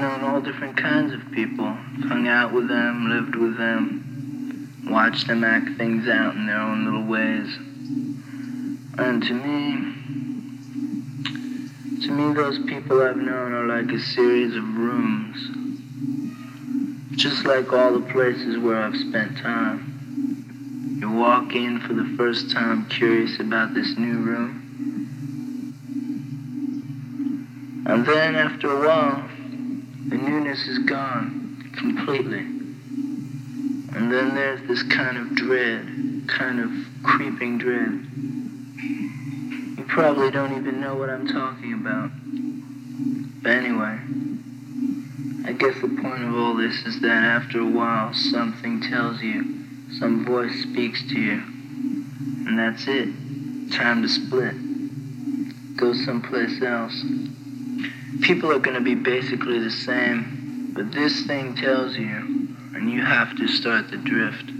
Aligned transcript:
Known 0.00 0.24
all 0.24 0.40
different 0.40 0.76
kinds 0.76 1.12
of 1.12 1.20
people, 1.32 1.66
hung 2.08 2.26
out 2.26 2.52
with 2.52 2.68
them, 2.68 3.10
lived 3.10 3.34
with 3.34 3.58
them, 3.58 4.86
watched 4.88 5.26
them 5.26 5.44
act 5.44 5.76
things 5.76 6.08
out 6.08 6.34
in 6.34 6.46
their 6.46 6.58
own 6.58 6.84
little 6.84 7.04
ways. 7.04 7.54
And 8.98 9.22
to 9.22 9.34
me, 9.34 10.00
to 12.06 12.10
me, 12.12 12.32
those 12.34 12.58
people 12.66 13.02
I've 13.02 13.16
known 13.16 13.52
are 13.52 13.66
like 13.66 13.92
a 13.92 14.00
series 14.00 14.56
of 14.56 14.64
rooms. 14.64 15.36
Just 17.16 17.44
like 17.44 17.70
all 17.72 17.92
the 17.92 18.12
places 18.12 18.58
where 18.58 18.82
I've 18.82 18.96
spent 18.96 19.36
time. 19.38 20.98
You 20.98 21.10
walk 21.10 21.54
in 21.54 21.80
for 21.80 21.92
the 21.92 22.14
first 22.16 22.50
time 22.50 22.86
curious 22.86 23.38
about 23.38 23.74
this 23.74 23.96
new 23.98 24.18
room. 24.18 24.56
And 27.86 28.06
then 28.06 28.36
after 28.36 28.70
a 28.70 28.86
while, 28.86 29.29
the 30.30 30.36
newness 30.36 30.68
is 30.68 30.78
gone 30.80 31.72
completely. 31.76 32.38
And 33.96 34.12
then 34.12 34.34
there's 34.36 34.66
this 34.68 34.82
kind 34.84 35.16
of 35.16 35.34
dread, 35.34 36.28
kind 36.28 36.60
of 36.60 36.70
creeping 37.02 37.58
dread. 37.58 38.06
You 39.76 39.84
probably 39.88 40.30
don't 40.30 40.56
even 40.56 40.80
know 40.80 40.94
what 40.94 41.10
I'm 41.10 41.26
talking 41.26 41.72
about. 41.74 42.10
But 43.42 43.50
anyway, 43.50 43.98
I 45.46 45.52
guess 45.52 45.80
the 45.80 45.88
point 45.88 46.22
of 46.22 46.36
all 46.36 46.54
this 46.54 46.76
is 46.86 47.00
that 47.00 47.24
after 47.24 47.60
a 47.60 47.66
while, 47.66 48.14
something 48.14 48.80
tells 48.82 49.20
you, 49.20 49.64
some 49.98 50.24
voice 50.24 50.62
speaks 50.62 51.02
to 51.08 51.18
you, 51.18 51.42
and 52.46 52.56
that's 52.56 52.86
it. 52.86 53.08
Time 53.72 54.02
to 54.02 54.08
split. 54.08 54.54
Go 55.76 55.92
someplace 55.92 56.62
else. 56.62 57.04
People 58.22 58.52
are 58.52 58.58
going 58.58 58.76
to 58.76 58.82
be 58.82 58.94
basically 58.94 59.58
the 59.58 59.70
same, 59.70 60.72
but 60.74 60.92
this 60.92 61.26
thing 61.26 61.56
tells 61.56 61.96
you, 61.96 62.48
and 62.74 62.90
you 62.90 63.02
have 63.02 63.36
to 63.36 63.48
start 63.48 63.90
the 63.90 63.96
drift. 63.96 64.50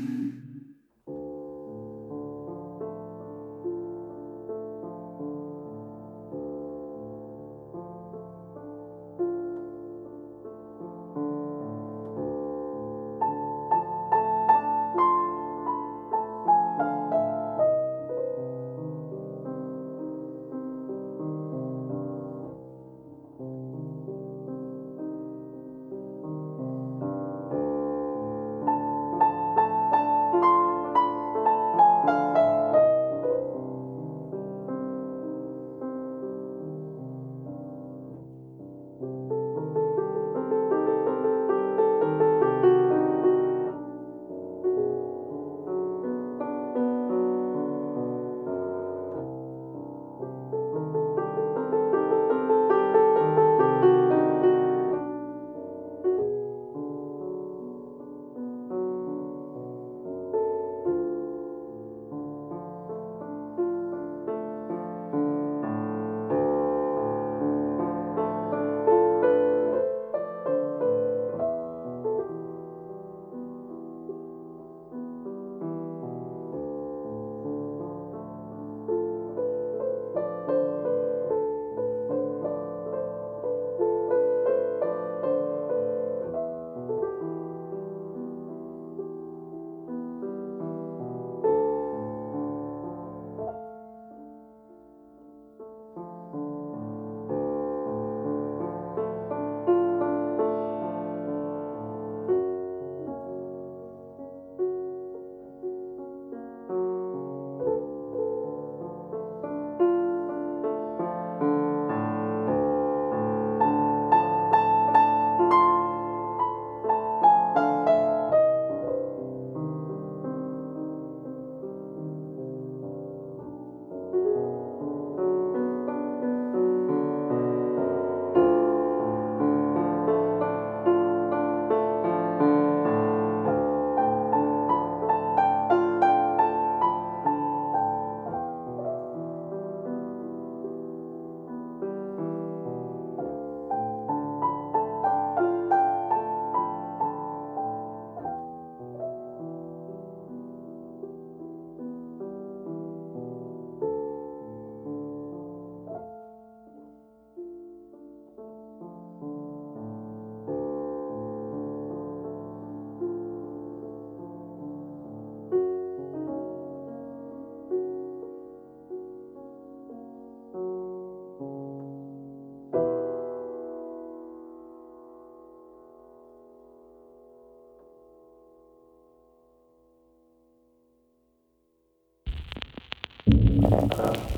Thank 183.88 184.16
you. 184.16 184.29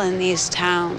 In 0.00 0.18
these 0.18 0.48
towns, 0.48 0.89